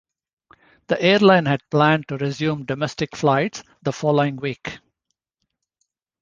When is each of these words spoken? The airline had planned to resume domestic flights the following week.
The 0.87 0.99
airline 0.99 1.45
had 1.45 1.69
planned 1.69 2.07
to 2.07 2.17
resume 2.17 2.65
domestic 2.65 3.15
flights 3.15 3.61
the 3.83 3.93
following 3.93 4.37
week. 4.37 4.79